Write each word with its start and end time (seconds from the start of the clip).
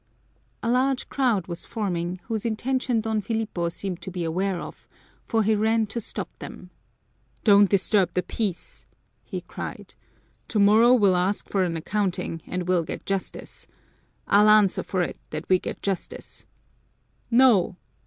A 0.63 0.71
large 0.71 1.09
crowd 1.09 1.45
was 1.45 1.63
forming, 1.63 2.21
whose 2.23 2.43
intention 2.43 3.01
Don 3.01 3.21
Filipo 3.21 3.69
seemed 3.69 4.01
to 4.01 4.09
be 4.09 4.23
aware 4.23 4.59
of, 4.59 4.89
for 5.25 5.43
he 5.43 5.53
ran 5.53 5.85
to 5.85 6.01
stop 6.01 6.27
them. 6.39 6.71
"Don't 7.43 7.69
disturb 7.69 8.15
the 8.15 8.23
peace!" 8.23 8.87
he 9.23 9.41
cried. 9.41 9.93
"Tomorrow 10.47 10.95
we'll 10.95 11.15
ask 11.15 11.47
for 11.49 11.61
an 11.61 11.77
accounting 11.77 12.41
and 12.47 12.67
we'll 12.67 12.81
get 12.81 13.05
justice. 13.05 13.67
I'll 14.25 14.49
answer 14.49 14.81
for 14.81 15.03
it 15.03 15.19
that 15.29 15.47
we 15.47 15.59
get 15.59 15.83
justice!" 15.83 16.47
"No!" 17.29 17.75